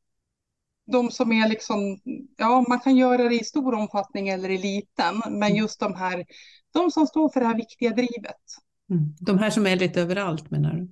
De 0.86 1.10
som 1.10 1.32
är 1.32 1.48
liksom, 1.48 2.00
ja 2.36 2.64
man 2.68 2.80
kan 2.80 2.96
göra 2.96 3.28
det 3.28 3.34
i 3.34 3.44
stor 3.44 3.74
omfattning 3.74 4.28
eller 4.28 4.50
i 4.50 4.58
liten, 4.58 5.22
men 5.24 5.42
mm. 5.42 5.56
just 5.56 5.80
de 5.80 5.94
här, 5.94 6.24
de 6.74 6.90
som 6.90 7.06
står 7.06 7.28
för 7.28 7.40
det 7.40 7.46
här 7.46 7.56
viktiga 7.56 7.90
drivet. 7.90 8.42
Mm. 8.90 9.14
De 9.20 9.38
här 9.38 9.50
som 9.50 9.66
är 9.66 9.76
lite 9.76 10.00
överallt 10.00 10.50
menar 10.50 10.72
du? 10.74 10.88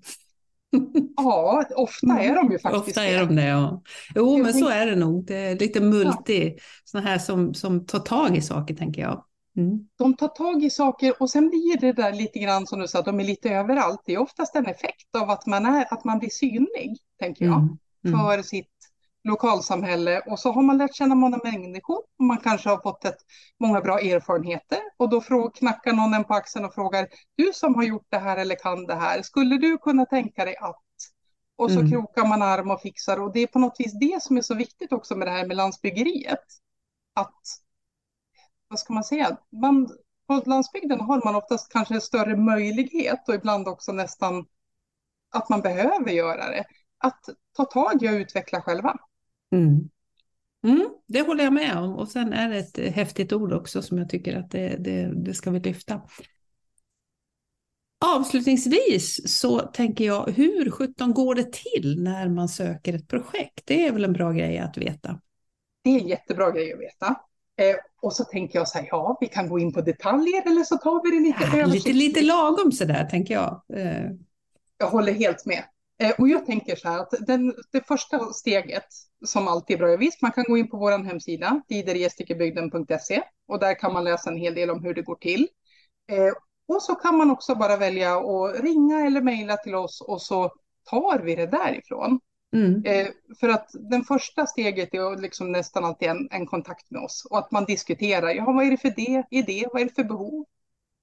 Ja, 1.16 1.64
ofta 1.76 2.21
är 2.21 2.35
de 2.35 2.52
ju 2.52 2.59
faktiskt 2.59 2.88
Ofta 2.88 3.04
är 3.04 3.26
de 3.26 3.37
det, 3.37 3.47
ja. 3.47 3.83
Jo, 4.14 4.38
men 4.38 4.52
så 4.54 4.69
är 4.69 4.87
det 4.87 4.97
nog. 4.97 5.26
Det 5.26 5.37
är 5.37 5.59
lite 5.59 5.81
multi, 5.81 6.54
ja. 6.57 6.62
sådana 6.85 7.09
här 7.09 7.19
som, 7.19 7.54
som 7.54 7.87
tar 7.87 7.99
tag 7.99 8.37
i 8.37 8.42
saker, 8.42 8.75
tänker 8.75 9.02
jag. 9.02 9.25
Mm. 9.56 9.88
De 9.99 10.16
tar 10.16 10.28
tag 10.28 10.64
i 10.64 10.71
saker 10.71 11.23
och 11.23 11.30
sen 11.30 11.49
blir 11.49 11.80
det 11.80 11.92
där 11.92 12.12
lite 12.12 12.38
grann 12.38 12.66
som 12.66 12.78
du 12.78 12.88
sa, 12.88 13.02
de 13.02 13.21
är 13.21 13.25
lite 13.25 13.50
överallt. 13.50 14.02
Det 14.06 14.12
är 14.12 14.18
oftast 14.18 14.56
en 14.56 14.66
effekt 14.66 15.16
av 15.16 15.30
att 15.30 15.47
man, 15.47 15.66
är, 15.66 15.94
att 15.94 16.04
man 16.04 16.18
blir 16.18 16.30
synlig, 16.30 16.99
tänker 17.18 17.44
jag, 17.44 17.59
mm. 17.59 17.78
Mm. 18.04 18.18
för 18.18 18.42
sitt 18.42 18.68
lokalsamhälle 19.25 20.21
och 20.21 20.38
så 20.38 20.52
har 20.52 20.62
man 20.62 20.78
lärt 20.78 20.94
känna 20.94 21.14
många 21.14 21.40
människor 21.44 21.99
och 22.18 22.25
man 22.25 22.37
kanske 22.37 22.68
har 22.68 22.78
fått 22.82 23.04
ett, 23.04 23.18
många 23.61 23.80
bra 23.80 24.00
erfarenheter 24.00 24.78
och 24.97 25.09
då 25.09 25.21
frå, 25.21 25.50
knackar 25.50 25.92
någon 25.92 26.14
en 26.14 26.25
på 26.25 26.35
axeln 26.35 26.64
och 26.64 26.75
frågar 26.75 27.09
du 27.37 27.52
som 27.54 27.75
har 27.75 27.82
gjort 27.82 28.06
det 28.11 28.18
här 28.18 28.37
eller 28.37 28.54
kan 28.54 28.87
det 28.87 28.94
här, 28.94 29.23
skulle 29.23 29.59
du 29.59 29.78
kunna 29.78 30.06
tänka 30.06 30.44
dig 30.44 30.56
att? 30.56 30.82
Och 31.56 31.71
så 31.71 31.78
mm. 31.78 31.90
krokar 31.90 32.26
man 32.26 32.42
arm 32.42 32.71
och 32.71 32.80
fixar 32.80 33.21
och 33.21 33.32
det 33.32 33.40
är 33.40 33.47
på 33.47 33.59
något 33.59 33.76
vis 33.78 33.92
det 34.00 34.23
som 34.23 34.37
är 34.37 34.42
så 34.42 34.54
viktigt 34.54 34.92
också 34.92 35.16
med 35.16 35.26
det 35.26 35.32
här 35.32 35.47
med 35.47 35.56
landsbyggeriet. 35.56 36.44
Att, 37.14 37.40
vad 38.73 38.79
ska 38.79 38.93
man 38.93 39.05
säga, 39.05 39.37
man, 39.50 39.88
på 40.26 40.43
landsbygden 40.47 41.00
har 41.00 41.25
man 41.25 41.35
oftast 41.35 41.73
kanske 41.73 41.95
en 41.95 42.00
större 42.00 42.37
möjlighet 42.37 43.29
och 43.29 43.35
ibland 43.35 43.69
också 43.69 43.93
nästan 43.93 44.47
att 45.35 45.49
man 45.49 45.61
behöver 45.61 46.11
göra 46.11 46.50
det 46.50 46.64
att 46.99 47.29
ta 47.57 47.64
tag 47.64 48.02
i 48.02 48.09
och 48.09 48.12
utveckla 48.12 48.62
själva. 48.62 48.97
Mm. 49.52 49.88
Mm, 50.64 50.88
det 51.07 51.21
håller 51.21 51.45
jag 51.45 51.52
med 51.52 51.79
om 51.79 51.97
och 51.97 52.09
sen 52.09 52.33
är 52.33 52.50
det 52.50 52.59
ett 52.59 52.95
häftigt 52.95 53.33
ord 53.33 53.52
också 53.52 53.83
som 53.83 53.99
jag 53.99 54.09
tycker 54.09 54.37
att 54.37 54.50
det, 54.50 54.76
det, 54.79 55.12
det 55.25 55.35
ska 55.35 55.50
vi 55.50 55.61
lyfta. 55.61 56.00
Avslutningsvis 58.05 59.38
så 59.38 59.59
tänker 59.59 60.05
jag, 60.05 60.31
hur 60.31 60.71
sjutton 60.71 61.14
går 61.14 61.35
det 61.35 61.52
till 61.52 62.02
när 62.02 62.29
man 62.29 62.49
söker 62.49 62.95
ett 62.95 63.09
projekt? 63.09 63.62
Det 63.64 63.87
är 63.87 63.93
väl 63.93 64.05
en 64.05 64.12
bra 64.12 64.33
grej 64.33 64.59
att 64.59 64.79
veta? 64.79 65.21
Det 65.85 65.91
är 65.91 66.00
en 66.00 66.09
jättebra 66.09 66.50
grej 66.50 66.73
att 66.73 66.81
veta. 66.81 67.17
Eh, 67.56 67.76
och 68.02 68.12
så 68.12 68.25
tänker 68.25 68.59
jag 68.59 68.68
så 68.68 68.78
här, 68.78 68.88
ja, 68.90 69.18
vi 69.21 69.26
kan 69.26 69.49
gå 69.49 69.59
in 69.59 69.73
på 69.73 69.80
detaljer 69.80 70.47
eller 70.47 70.64
så 70.64 70.78
tar 70.78 71.02
vi 71.04 71.16
det 71.16 71.23
lite 71.23 71.59
ja, 71.59 71.66
Lite, 71.66 71.92
lite 71.92 72.23
lagom 72.23 72.73
sådär, 72.73 73.04
tänker 73.04 73.35
jag. 73.35 73.62
Eh. 73.75 74.11
Jag 74.78 74.87
håller 74.87 75.12
helt 75.12 75.47
med. 75.47 75.64
Eh, 75.99 76.12
och 76.18 76.28
jag 76.28 76.47
tänker 76.47 76.76
så 76.76 76.88
här 76.88 76.99
att 76.99 77.14
den, 77.26 77.54
det 77.73 77.87
första 77.87 78.32
steget 78.32 78.87
som 79.25 79.49
alltid 79.49 79.75
är 79.75 79.78
bra, 79.78 79.97
visst 79.97 80.23
man 80.23 80.32
kan 80.32 80.44
gå 80.44 80.59
in 80.59 80.71
på 80.71 80.76
vår 80.76 81.04
hemsida, 81.04 81.62
tidergästrikebygden.se 81.68 83.23
och 83.49 83.59
där 83.59 83.78
kan 83.78 83.92
man 83.92 84.04
läsa 84.04 84.30
en 84.30 84.37
hel 84.37 84.54
del 84.54 84.71
om 84.71 84.85
hur 84.85 84.94
det 84.94 85.02
går 85.02 85.14
till. 85.14 85.49
Eh, 86.12 86.32
och 86.68 86.82
så 86.82 86.94
kan 86.94 87.16
man 87.16 87.30
också 87.30 87.54
bara 87.54 87.76
välja 87.76 88.16
att 88.16 88.61
ringa 88.61 89.06
eller 89.06 89.21
mejla 89.21 89.56
till 89.56 89.75
oss 89.75 90.00
och 90.00 90.23
så 90.23 90.52
tar 90.90 91.18
vi 91.18 91.35
det 91.35 91.47
därifrån. 91.47 92.21
Mm. 92.52 92.82
Eh, 92.85 93.06
för 93.40 93.49
att 93.49 93.71
den 93.73 94.04
första 94.04 94.47
steget 94.47 94.94
är 94.94 95.21
liksom 95.21 95.52
nästan 95.52 95.85
alltid 95.85 96.09
en, 96.09 96.28
en, 96.30 96.47
kontakt 96.47 96.90
med 96.90 97.02
oss 97.02 97.26
och 97.30 97.38
att 97.38 97.50
man 97.50 97.64
diskuterar. 97.64 98.28
Ja, 98.28 98.44
vad 98.44 98.66
är 98.66 98.71
det 98.71 98.76
för 98.76 98.92
det, 98.97 99.25
idé? 99.30 99.66
Vad 99.73 99.82
är 99.82 99.87
det 99.87 99.94
för 99.94 100.04
behov? 100.04 100.44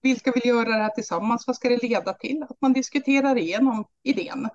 Vilka 0.01 0.31
vill 0.31 0.45
göra 0.45 0.69
det 0.69 0.83
här 0.83 0.89
tillsammans? 0.89 1.47
Vad 1.47 1.55
ska 1.55 1.69
det 1.69 1.83
leda 1.83 2.13
till? 2.13 2.43
Att 2.43 2.61
man 2.61 2.73
diskuterar 2.73 3.37
igenom 3.37 3.85
idén. 4.03 4.49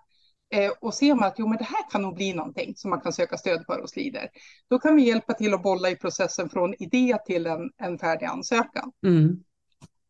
Eh, 0.54 0.72
och 0.80 0.94
ser 0.94 1.14
man 1.14 1.24
att 1.24 1.38
jo, 1.38 1.48
men 1.48 1.58
det 1.58 1.64
här 1.64 1.90
kan 1.90 2.02
nog 2.02 2.14
bli 2.14 2.34
någonting 2.34 2.72
som 2.76 2.90
man 2.90 3.00
kan 3.00 3.12
söka 3.12 3.36
stöd 3.36 3.64
för 3.66 3.80
hos 3.80 3.96
Lider. 3.96 4.28
Då 4.70 4.78
kan 4.78 4.96
vi 4.96 5.02
hjälpa 5.02 5.32
till 5.32 5.54
att 5.54 5.62
bolla 5.62 5.90
i 5.90 5.96
processen 5.96 6.48
från 6.48 6.74
idé 6.82 7.18
till 7.26 7.46
en, 7.46 7.70
en 7.76 7.98
färdig 7.98 8.26
ansökan. 8.26 8.92
Mm. 9.06 9.44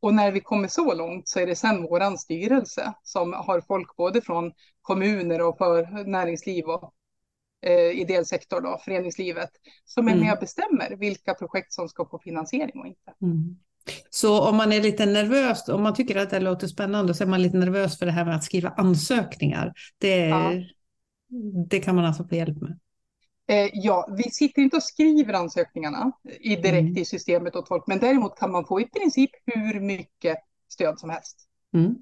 Och 0.04 0.14
när 0.14 0.32
vi 0.32 0.40
kommer 0.40 0.68
så 0.68 0.94
långt 0.94 1.28
så 1.28 1.40
är 1.40 1.46
det 1.46 1.56
sen 1.56 1.82
våran 1.82 2.18
styrelse 2.18 2.94
som 3.02 3.32
har 3.32 3.60
folk 3.60 3.96
både 3.96 4.20
från 4.20 4.52
kommuner 4.82 5.40
och 5.40 5.58
för 5.58 6.04
näringsliv 6.04 6.64
och 6.64 6.94
eh, 7.66 8.00
ideell 8.00 8.26
sektor, 8.26 8.60
då, 8.60 8.80
föreningslivet, 8.84 9.50
som 9.84 10.08
är 10.08 10.12
mm. 10.12 10.24
med 10.24 10.32
och 10.32 10.40
bestämmer 10.40 10.96
vilka 10.96 11.34
projekt 11.34 11.72
som 11.72 11.88
ska 11.88 12.04
få 12.04 12.18
finansiering 12.18 12.80
och 12.80 12.86
inte. 12.86 13.12
Mm. 13.22 13.56
Så 14.10 14.48
om 14.48 14.56
man 14.56 14.72
är 14.72 14.80
lite 14.80 15.06
nervös, 15.06 15.68
om 15.68 15.82
man 15.82 15.94
tycker 15.94 16.16
att 16.16 16.30
det 16.30 16.40
låter 16.40 16.66
spännande, 16.66 17.14
så 17.14 17.24
är 17.24 17.28
man 17.28 17.42
lite 17.42 17.56
nervös 17.56 17.98
för 17.98 18.06
det 18.06 18.12
här 18.12 18.24
med 18.24 18.36
att 18.36 18.44
skriva 18.44 18.68
ansökningar. 18.68 19.72
Det, 19.98 20.16
ja. 20.26 20.52
det 21.68 21.80
kan 21.80 21.96
man 21.96 22.04
alltså 22.04 22.24
få 22.24 22.34
hjälp 22.34 22.60
med. 22.60 22.78
Eh, 23.46 23.70
ja, 23.72 24.08
vi 24.16 24.22
sitter 24.22 24.62
inte 24.62 24.76
och 24.76 24.82
skriver 24.82 25.32
ansökningarna 25.32 26.12
i 26.40 26.56
direkt 26.56 26.80
mm. 26.80 26.96
i 26.96 27.04
systemet 27.04 27.56
åt 27.56 27.68
folk, 27.68 27.86
men 27.86 27.98
däremot 27.98 28.38
kan 28.38 28.52
man 28.52 28.66
få 28.66 28.80
i 28.80 28.84
princip 28.84 29.30
hur 29.46 29.80
mycket 29.80 30.36
stöd 30.68 30.98
som 30.98 31.10
helst. 31.10 31.48
Mm. 31.74 31.94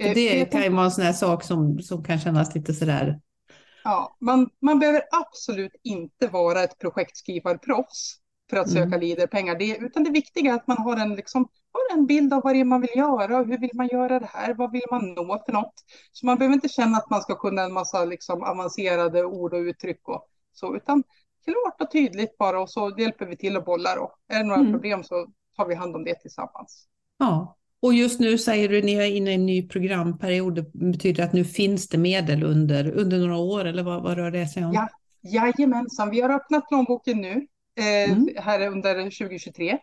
Eh, 0.00 0.14
det 0.14 0.52
kan 0.52 0.62
ju 0.62 0.68
vara 0.68 0.84
en 0.84 0.90
sån 0.90 1.04
här 1.04 1.12
sak 1.12 1.44
som, 1.44 1.78
som 1.82 2.04
kan 2.04 2.20
kännas 2.20 2.54
lite 2.54 2.74
sådär. 2.74 3.20
Ja, 3.84 4.16
man, 4.20 4.50
man 4.60 4.78
behöver 4.78 5.02
absolut 5.10 5.72
inte 5.82 6.28
vara 6.28 6.62
ett 6.62 6.78
projektskrivarproffs 6.78 8.18
för 8.50 8.56
att 8.56 8.70
söka 8.70 8.86
mm. 8.86 9.00
LIDER-pengar, 9.00 9.58
det, 9.58 9.76
utan 9.76 10.04
det 10.04 10.10
viktiga 10.10 10.52
är 10.52 10.56
att 10.56 10.66
man 10.66 10.78
har 10.78 10.96
en, 10.96 11.14
liksom, 11.14 11.48
har 11.72 11.98
en 11.98 12.06
bild 12.06 12.32
av 12.32 12.42
vad 12.42 12.54
det 12.54 12.60
är 12.60 12.64
man 12.64 12.80
vill 12.80 12.96
göra 12.96 13.38
och 13.38 13.46
hur 13.46 13.58
vill 13.58 13.70
man 13.74 13.88
göra 13.92 14.20
det 14.20 14.28
här, 14.32 14.54
vad 14.54 14.72
vill 14.72 14.82
man 14.90 15.14
nå 15.14 15.42
för 15.46 15.52
något. 15.52 15.74
Så 16.12 16.26
man 16.26 16.38
behöver 16.38 16.54
inte 16.54 16.68
känna 16.68 16.98
att 16.98 17.10
man 17.10 17.22
ska 17.22 17.34
kunna 17.34 17.62
en 17.62 17.72
massa 17.72 18.04
liksom, 18.04 18.42
avancerade 18.42 19.24
ord 19.24 19.54
och 19.54 19.60
uttryck 19.60 20.08
och 20.08 20.28
så, 20.52 20.76
utan 20.76 21.02
klart 21.44 21.80
och 21.80 21.92
tydligt 21.92 22.38
bara 22.38 22.60
och 22.60 22.70
så 22.70 22.94
hjälper 22.98 23.26
vi 23.26 23.36
till 23.36 23.56
och 23.56 23.64
bollar 23.64 23.96
och 23.96 24.12
är 24.28 24.38
det 24.38 24.44
några 24.44 24.60
mm. 24.60 24.72
problem 24.72 25.04
så 25.04 25.26
tar 25.56 25.66
vi 25.66 25.74
hand 25.74 25.96
om 25.96 26.04
det 26.04 26.14
tillsammans. 26.14 26.88
Ja, 27.18 27.56
och 27.82 27.94
just 27.94 28.20
nu 28.20 28.38
säger 28.38 28.68
du 28.68 28.82
ni 28.82 28.94
är 28.94 29.16
inne 29.16 29.30
i 29.30 29.34
en 29.34 29.46
ny 29.46 29.68
programperiod. 29.68 30.54
Det 30.54 30.70
betyder 30.72 31.24
att 31.24 31.32
nu 31.32 31.44
finns 31.44 31.88
det 31.88 31.98
medel 31.98 32.42
under, 32.42 32.90
under 32.90 33.18
några 33.18 33.36
år 33.36 33.64
eller 33.64 33.82
vad, 33.82 34.02
vad 34.02 34.16
rör 34.16 34.30
det 34.30 34.46
sig 34.46 34.64
om? 34.64 34.72
Ja, 34.72 34.88
jajamensan, 35.22 36.10
vi 36.10 36.20
har 36.20 36.30
öppnat 36.30 36.68
plånboken 36.68 37.20
nu 37.20 37.46
eh, 37.78 38.12
mm. 38.12 38.28
här 38.36 38.66
under 38.68 38.94
2023 38.94 39.78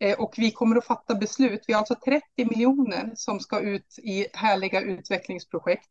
eh, 0.00 0.20
och 0.20 0.34
vi 0.36 0.50
kommer 0.50 0.76
att 0.76 0.86
fatta 0.86 1.14
beslut. 1.14 1.64
Vi 1.66 1.72
har 1.72 1.78
alltså 1.78 1.94
30 2.04 2.24
miljoner 2.36 3.12
som 3.14 3.40
ska 3.40 3.60
ut 3.60 3.98
i 4.02 4.26
härliga 4.32 4.80
utvecklingsprojekt 4.80 5.90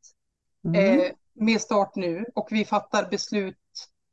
mm. 0.65 0.99
eh, 0.99 1.05
med 1.33 1.61
start 1.61 1.95
nu 1.95 2.25
och 2.35 2.47
vi 2.51 2.65
fattar 2.65 3.09
beslut 3.09 3.57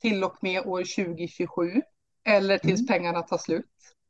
till 0.00 0.24
och 0.24 0.36
med 0.40 0.66
år 0.66 0.78
2027 0.78 1.82
eller 2.24 2.58
tills 2.58 2.80
mm. 2.80 2.86
pengarna 2.86 3.22
tar 3.22 3.38
slut. 3.38 3.64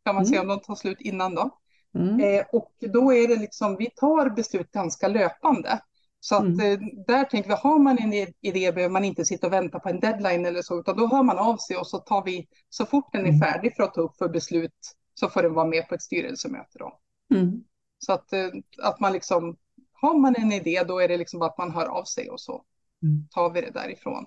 Kan 0.04 0.14
man 0.14 0.25
mm. 0.25 0.33
se 0.33 0.38
om 0.38 0.49
de 0.49 0.61
tar 0.61 0.75
slut 0.75 1.00
innan 1.00 1.35
då. 1.35 1.50
Mm. 1.95 2.21
Eh, 2.21 2.45
och 2.52 2.73
då 2.80 3.14
är 3.14 3.28
det 3.28 3.37
liksom, 3.37 3.76
vi 3.76 3.90
tar 3.90 4.30
beslut 4.30 4.71
ganska 4.71 5.09
löpande. 5.09 5.80
Så 6.21 6.35
att 6.37 6.42
mm. 6.42 6.61
eh, 6.61 6.78
där 7.07 7.25
tänker 7.25 7.49
vi, 7.49 7.54
har 7.54 7.78
man 7.78 7.99
en 7.99 8.12
idé 8.40 8.73
behöver 8.73 8.88
man 8.88 9.04
inte 9.04 9.25
sitta 9.25 9.47
och 9.47 9.52
vänta 9.52 9.80
på 9.80 9.88
en 9.88 10.00
deadline 10.00 10.47
eller 10.47 10.62
så, 10.62 10.80
utan 10.80 10.97
då 10.97 11.07
hör 11.07 11.23
man 11.23 11.38
av 11.38 11.57
sig 11.57 11.76
och 11.76 11.87
så 11.87 11.99
tar 11.99 12.25
vi, 12.25 12.49
så 12.68 12.87
fort 12.87 13.12
den 13.12 13.25
är 13.25 13.28
mm. 13.28 13.40
färdig 13.40 13.76
för 13.76 13.83
att 13.83 13.95
ta 13.95 14.00
upp 14.00 14.16
för 14.16 14.28
beslut, 14.28 14.95
så 15.14 15.28
får 15.28 15.42
den 15.42 15.54
vara 15.54 15.66
med 15.66 15.88
på 15.88 15.95
ett 15.95 16.02
styrelsemöte 16.02 16.78
då. 16.78 16.99
Mm. 17.35 17.64
Så 17.99 18.12
att, 18.12 18.33
eh, 18.33 18.49
att 18.83 19.00
man 19.00 19.12
liksom, 19.12 19.57
har 19.92 20.18
man 20.18 20.37
en 20.37 20.52
idé, 20.52 20.83
då 20.88 20.99
är 20.99 21.09
det 21.09 21.16
liksom 21.16 21.42
att 21.42 21.59
man 21.59 21.71
hör 21.71 21.87
av 21.87 22.04
sig 22.04 22.30
och 22.30 22.40
så 22.40 22.64
tar 23.30 23.50
vi 23.50 23.61
det 23.61 23.71
därifrån. 23.71 24.26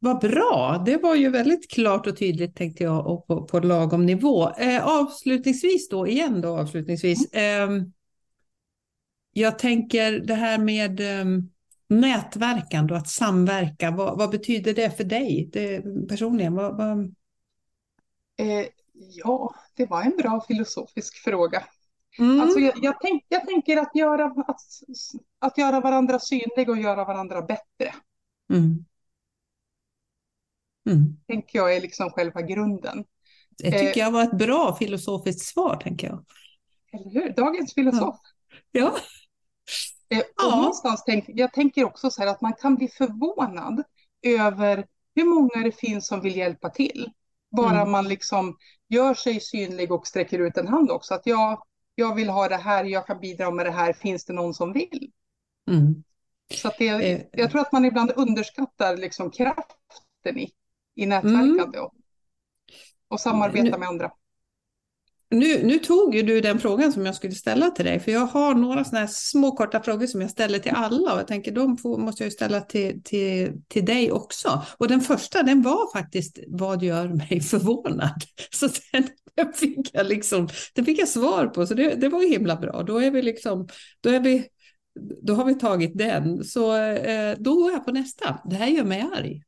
Vad 0.00 0.20
bra, 0.20 0.82
det 0.86 0.96
var 0.96 1.14
ju 1.14 1.30
väldigt 1.30 1.70
klart 1.70 2.06
och 2.06 2.16
tydligt 2.16 2.56
tänkte 2.56 2.84
jag 2.84 3.06
och 3.06 3.26
på, 3.26 3.44
på 3.44 3.60
lagom 3.60 4.06
nivå. 4.06 4.50
Eh, 4.50 4.86
avslutningsvis 4.86 5.88
då, 5.88 6.06
igen 6.06 6.40
då 6.40 6.58
avslutningsvis. 6.58 7.32
Eh, 7.32 7.68
jag 9.32 9.58
tänker 9.58 10.12
det 10.12 10.34
här 10.34 10.58
med 10.58 11.00
eh, 11.00 11.24
nätverkande 11.88 12.94
och 12.94 12.98
att 12.98 13.08
samverka, 13.08 13.90
vad, 13.90 14.18
vad, 14.18 14.30
betyder 14.30 14.74
det 14.74 14.96
för 14.96 15.04
dig 15.04 15.50
det, 15.52 15.82
personligen? 16.08 16.54
Vad, 16.54 16.76
vad... 16.76 16.98
Eh, 18.36 18.66
ja, 18.94 19.54
det 19.74 19.86
var 19.86 20.02
en 20.02 20.16
bra 20.16 20.44
filosofisk 20.48 21.16
fråga. 21.16 21.62
Mm. 22.18 22.40
Alltså 22.40 22.58
jag, 22.58 22.74
jag, 22.82 23.00
tänk, 23.00 23.24
jag 23.28 23.46
tänker 23.46 23.76
att 23.76 23.94
göra, 23.94 24.24
att, 24.24 24.60
att 25.38 25.58
göra 25.58 25.80
varandra 25.80 26.18
synliga 26.18 26.70
och 26.70 26.78
göra 26.78 27.04
varandra 27.04 27.42
bättre. 27.42 27.94
Mm. 28.52 28.84
Mm. 30.88 31.16
Tänker 31.26 31.58
jag 31.58 31.76
är 31.76 31.80
liksom 31.80 32.10
själva 32.10 32.42
grunden. 32.42 33.04
Det 33.58 33.70
tycker 33.70 34.00
eh, 34.00 34.04
jag 34.04 34.10
var 34.10 34.22
ett 34.22 34.38
bra 34.38 34.76
filosofiskt 34.76 35.46
svar, 35.46 35.76
tänker 35.76 36.06
jag. 36.06 36.24
Eller 36.92 37.10
hur? 37.10 37.32
Dagens 37.32 37.74
filosof. 37.74 38.16
Ja. 38.72 38.80
ja. 40.10 40.16
Eh, 40.16 40.22
ja. 40.36 40.56
Någonstans 40.56 41.02
tänk, 41.06 41.24
jag 41.28 41.52
tänker 41.52 41.84
också 41.84 42.10
så 42.10 42.22
här 42.22 42.28
att 42.28 42.40
man 42.40 42.52
kan 42.52 42.74
bli 42.74 42.88
förvånad 42.88 43.82
över 44.22 44.86
hur 45.14 45.24
många 45.24 45.64
det 45.64 45.72
finns 45.72 46.06
som 46.06 46.20
vill 46.20 46.36
hjälpa 46.36 46.70
till. 46.70 47.10
Bara 47.56 47.80
mm. 47.80 47.90
man 47.90 48.08
liksom 48.08 48.56
gör 48.88 49.14
sig 49.14 49.40
synlig 49.40 49.92
och 49.92 50.06
sträcker 50.06 50.38
ut 50.38 50.56
en 50.56 50.68
hand 50.68 50.90
också. 50.90 51.14
Att 51.14 51.26
jag, 51.26 51.62
jag 51.94 52.14
vill 52.14 52.28
ha 52.28 52.48
det 52.48 52.56
här, 52.56 52.84
jag 52.84 53.06
kan 53.06 53.20
bidra 53.20 53.50
med 53.50 53.66
det 53.66 53.72
här, 53.72 53.92
finns 53.92 54.24
det 54.24 54.32
någon 54.32 54.54
som 54.54 54.72
vill? 54.72 55.10
Mm. 55.70 56.04
Så 56.54 56.70
det, 56.78 56.88
eh. 56.88 57.20
jag 57.32 57.50
tror 57.50 57.60
att 57.60 57.72
man 57.72 57.84
ibland 57.84 58.12
underskattar 58.16 58.96
liksom 58.96 59.30
kraften 59.30 60.38
i 60.38 60.50
i 60.98 61.06
nätverkande 61.06 61.78
mm. 61.78 61.84
och, 61.84 61.92
och 63.08 63.20
samarbeta 63.20 63.64
nu, 63.64 63.78
med 63.78 63.88
andra. 63.88 64.10
Nu, 65.30 65.66
nu 65.66 65.78
tog 65.78 66.14
ju 66.14 66.22
du 66.22 66.40
den 66.40 66.58
frågan 66.58 66.92
som 66.92 67.06
jag 67.06 67.14
skulle 67.14 67.34
ställa 67.34 67.70
till 67.70 67.84
dig, 67.84 68.00
för 68.00 68.12
jag 68.12 68.26
har 68.26 68.54
några 68.54 68.84
sådana 68.84 69.00
här 69.00 69.12
små 69.12 69.56
korta 69.56 69.82
frågor 69.82 70.06
som 70.06 70.20
jag 70.20 70.30
ställer 70.30 70.58
till 70.58 70.72
alla 70.74 71.12
och 71.12 71.18
jag 71.18 71.26
tänker 71.26 71.52
de 71.52 71.76
får, 71.76 71.98
måste 71.98 72.22
jag 72.22 72.32
ställa 72.32 72.60
till, 72.60 73.02
till, 73.02 73.52
till 73.68 73.84
dig 73.84 74.12
också. 74.12 74.62
Och 74.78 74.88
den 74.88 75.00
första 75.00 75.42
den 75.42 75.62
var 75.62 75.92
faktiskt 75.92 76.38
vad 76.48 76.82
gör 76.82 77.08
mig 77.08 77.40
förvånad? 77.50 78.22
Så 78.50 78.68
den, 78.92 79.08
den 79.34 79.52
fick 79.52 79.94
jag 79.94 80.06
liksom, 80.06 80.48
den 80.74 80.84
fick 80.84 80.98
jag 80.98 81.08
svar 81.08 81.46
på, 81.46 81.66
så 81.66 81.74
det, 81.74 81.94
det 81.94 82.08
var 82.08 82.22
ju 82.22 82.28
himla 82.28 82.56
bra. 82.56 82.82
Då 82.82 83.02
är 83.02 83.10
vi 83.10 83.22
liksom, 83.22 83.68
då 84.00 84.10
är 84.10 84.20
vi 84.20 84.48
då 85.22 85.34
har 85.34 85.44
vi 85.44 85.54
tagit 85.54 85.98
den. 85.98 86.44
Så 86.44 86.76
eh, 86.76 87.36
då 87.38 87.54
går 87.54 87.72
jag 87.72 87.84
på 87.84 87.92
nästa. 87.92 88.40
Det 88.44 88.56
här 88.56 88.66
gör 88.66 88.84
mig 88.84 89.06
arg 89.16 89.42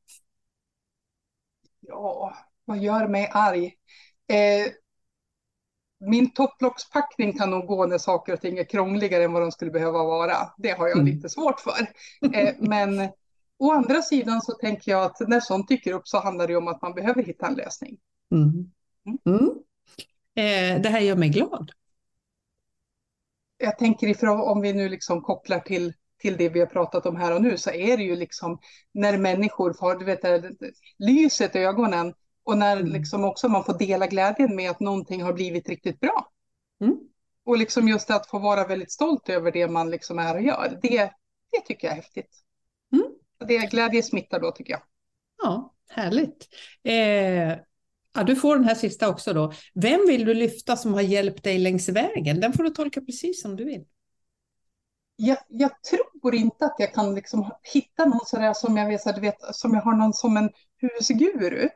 ja, 1.91 2.37
vad 2.65 2.79
gör 2.79 3.09
mig 3.09 3.31
arg? 3.33 3.65
Eh, 4.29 4.73
min 6.01 6.31
topplockspackning 6.31 7.39
kan 7.39 7.51
nog 7.51 7.67
gå 7.67 7.87
när 7.87 7.99
saker 7.99 8.33
och 8.33 8.41
ting 8.41 8.59
är 8.59 8.65
krångligare 8.65 9.25
än 9.25 9.33
vad 9.33 9.43
de 9.43 9.53
skulle 9.53 9.71
behöva 9.71 10.05
vara. 10.05 10.37
Det 10.59 10.71
har 10.71 10.89
jag 10.89 10.99
mm. 10.99 11.15
lite 11.15 11.29
svårt 11.29 11.61
för. 11.61 11.81
Eh, 12.35 12.55
men 12.59 13.09
å 13.59 13.73
andra 13.73 14.03
sidan 14.03 14.41
så 14.41 14.53
tänker 14.53 14.93
jag 14.93 15.05
att 15.05 15.29
när 15.29 15.41
sånt 15.41 15.69
dyker 15.69 15.93
upp 15.93 16.09
så 16.09 16.19
handlar 16.19 16.49
det 16.49 16.57
om 16.57 16.69
att 16.69 16.83
man 16.83 16.95
behöver 16.95 17.23
hitta 17.23 17.47
en 17.47 17.55
lösning. 17.55 17.99
Mm. 18.33 18.71
Mm. 19.27 19.51
Eh, 20.35 20.83
det 20.83 20.89
här 20.89 21.01
gör 21.01 21.17
mig 21.17 21.29
glad. 21.29 21.73
Jag 23.59 23.79
tänker 23.79 24.09
ifrån 24.09 24.41
om 24.41 24.61
vi 24.61 24.73
nu 24.73 24.89
liksom 24.89 25.23
kopplar 25.23 25.61
till 25.61 25.93
till 26.21 26.37
det 26.37 26.49
vi 26.49 26.61
har 26.61 26.67
pratat 26.67 27.07
om 27.07 27.17
här 27.17 27.35
och 27.35 27.43
nu 27.43 27.57
så 27.57 27.71
är 27.71 27.97
det 27.97 28.03
ju 28.03 28.17
liksom 28.17 28.59
när 28.93 29.19
människor 29.19 29.73
får 29.73 29.95
du 29.95 30.05
vet, 30.05 30.21
lyset 30.99 31.57
i 31.57 31.59
ögonen 31.59 32.15
och 32.45 32.59
när 32.59 32.77
mm. 32.77 32.93
liksom 32.93 33.25
också 33.25 33.49
man 33.49 33.65
får 33.65 33.79
dela 33.79 34.07
glädjen 34.07 34.57
med 34.57 34.71
att 34.71 34.81
någonting 34.81 35.23
har 35.23 35.33
blivit 35.33 35.69
riktigt 35.69 36.01
bra. 36.01 36.31
Mm. 36.81 36.99
Och 37.45 37.59
liksom 37.59 37.89
just 37.89 38.11
att 38.11 38.27
få 38.27 38.39
vara 38.39 38.67
väldigt 38.67 38.93
stolt 38.93 39.29
över 39.29 39.53
det 39.53 39.69
man 39.69 39.91
liksom 39.91 40.19
är 40.19 40.35
och 40.35 40.43
gör, 40.43 40.79
det, 40.83 41.13
det 41.51 41.61
tycker 41.67 41.87
jag 41.89 41.93
är 41.93 41.97
häftigt. 41.97 42.37
Mm. 42.93 43.07
Det 43.47 43.71
glädje 43.71 44.03
smittar 44.03 44.41
då 44.41 44.51
tycker 44.51 44.73
jag. 44.73 44.83
Ja, 45.43 45.75
härligt. 45.89 46.49
Eh, 46.85 47.59
ja, 48.15 48.25
du 48.27 48.37
får 48.37 48.57
den 48.57 48.65
här 48.65 48.75
sista 48.75 49.09
också 49.09 49.33
då. 49.33 49.53
Vem 49.75 50.07
vill 50.07 50.25
du 50.25 50.35
lyfta 50.35 50.77
som 50.77 50.95
har 50.95 51.01
hjälpt 51.01 51.45
dig 51.45 51.59
längs 51.59 51.89
vägen? 51.89 52.41
Den 52.41 52.53
får 52.53 52.63
du 52.63 52.71
tolka 52.71 53.01
precis 53.01 53.43
som 53.43 53.57
du 53.57 53.65
vill. 53.65 53.85
Jag, 55.23 55.39
jag 55.49 55.83
tror 55.83 56.35
inte 56.35 56.65
att 56.65 56.75
jag 56.79 56.95
kan 56.95 57.15
liksom 57.15 57.51
hitta 57.63 58.05
någon 58.05 58.27
sådär 58.27 58.53
som 58.53 58.77
jag 58.77 58.87
vet, 58.87 59.15
du 59.15 59.21
vet, 59.21 59.55
som 59.55 59.75
jag 59.75 59.83
har 59.83 59.93
någon 59.93 60.15
som 60.15 60.37
en 60.37 60.51
husguru. 60.77 61.69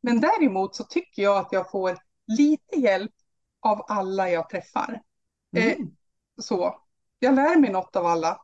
Men 0.00 0.20
däremot 0.20 0.76
så 0.76 0.84
tycker 0.84 1.22
jag 1.22 1.36
att 1.36 1.52
jag 1.52 1.70
får 1.70 1.98
lite 2.26 2.76
hjälp 2.76 3.12
av 3.60 3.84
alla 3.88 4.30
jag 4.30 4.50
träffar. 4.50 5.02
Mm. 5.56 5.68
Eh, 5.68 5.86
så. 6.42 6.80
Jag 7.18 7.34
lär 7.34 7.56
mig 7.56 7.72
något 7.72 7.96
av 7.96 8.06
alla. 8.06 8.40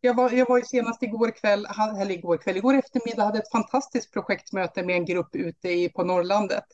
Jag 0.00 0.14
var, 0.14 0.30
jag 0.30 0.48
var 0.48 0.58
ju 0.58 0.64
senast 0.64 1.02
igår 1.02 1.30
kväll, 1.30 1.66
eller 2.00 2.10
igår 2.10 2.36
kväll, 2.36 2.56
igår 2.56 2.74
eftermiddag 2.74 3.24
hade 3.24 3.38
ett 3.38 3.52
fantastiskt 3.52 4.12
projektmöte 4.12 4.82
med 4.82 4.96
en 4.96 5.04
grupp 5.04 5.36
ute 5.36 5.68
i, 5.68 5.88
på 5.88 6.04
Norrlandet. 6.04 6.64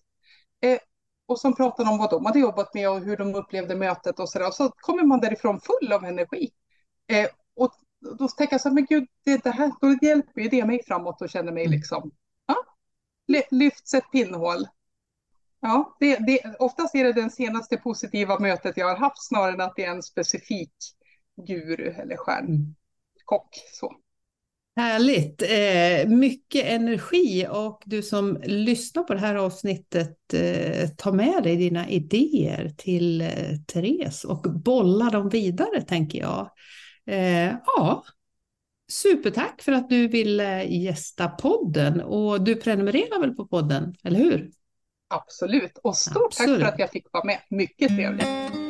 Eh, 0.61 0.79
och 1.27 1.41
som 1.41 1.55
pratade 1.55 1.91
om 1.91 1.99
vad 1.99 2.11
de 2.11 2.27
hade 2.27 2.39
jobbat 2.39 2.75
med 2.75 2.91
och 2.91 3.01
hur 3.01 3.17
de 3.17 3.35
upplevde 3.35 3.77
mötet 3.77 4.19
och 4.19 4.29
sådär. 4.29 4.51
Så 4.51 4.71
kommer 4.71 5.03
man 5.03 5.21
därifrån 5.21 5.61
full 5.61 5.93
av 5.93 6.05
energi. 6.05 6.51
Eh, 7.07 7.29
och 7.57 7.73
då 8.19 8.29
tänker 8.29 8.55
jag 8.55 8.61
så 8.61 8.69
här, 8.69 8.75
men 8.75 8.87
gud, 8.87 9.07
det, 9.25 9.45
det 9.45 9.51
här, 9.51 9.73
då 9.81 10.07
hjälper 10.07 10.41
ju 10.41 10.49
det 10.49 10.65
mig 10.65 10.83
framåt 10.87 11.23
och 11.23 11.31
känner 11.31 11.53
mig 11.53 11.65
mm. 11.65 11.77
liksom, 11.77 12.11
ja, 12.47 12.57
lyfts 13.51 13.95
ett 13.95 14.11
pinnhål. 14.13 14.67
Ja, 15.61 15.97
det, 16.01 16.17
det, 16.17 16.57
oftast 16.59 16.95
är 16.95 17.05
det 17.05 17.13
den 17.13 17.31
senaste 17.31 17.77
positiva 17.77 18.39
mötet 18.39 18.77
jag 18.77 18.89
har 18.89 18.97
haft 18.97 19.29
snarare 19.29 19.53
än 19.53 19.61
att 19.61 19.77
det 19.77 19.85
är 19.85 19.91
en 19.91 20.03
specifik 20.03 20.73
guru 21.47 21.91
eller 21.91 22.17
stjärnkock. 22.17 23.49
Så. 23.73 23.95
Härligt! 24.77 25.43
Eh, 25.43 26.09
mycket 26.09 26.65
energi 26.65 27.47
och 27.51 27.83
du 27.85 28.03
som 28.03 28.39
lyssnar 28.45 29.03
på 29.03 29.15
det 29.15 29.21
här 29.21 29.35
avsnittet, 29.35 30.35
eh, 30.35 30.89
ta 30.97 31.13
med 31.13 31.43
dig 31.43 31.57
dina 31.57 31.89
idéer 31.89 32.75
till 32.77 33.21
eh, 33.21 33.29
Therese 33.67 34.25
och 34.25 34.43
bolla 34.43 35.11
dem 35.11 35.29
vidare 35.29 35.83
tänker 35.83 36.19
jag. 36.19 36.51
Eh, 37.07 37.57
ja, 37.67 38.05
supertack 38.89 39.63
för 39.63 39.73
att 39.73 39.91
du 39.91 40.09
ville 40.09 40.65
gästa 40.65 41.29
podden 41.29 42.01
och 42.01 42.45
du 42.45 42.57
prenumererar 42.57 43.21
väl 43.21 43.35
på 43.35 43.47
podden, 43.47 43.95
eller 44.03 44.19
hur? 44.19 44.51
Absolut, 45.09 45.79
och 45.79 45.97
stort 45.97 46.27
Absolut. 46.27 46.61
tack 46.61 46.69
för 46.69 46.73
att 46.75 46.79
jag 46.79 46.91
fick 46.91 47.13
vara 47.13 47.25
med. 47.25 47.41
Mycket 47.51 47.89
trevligt. 47.89 48.64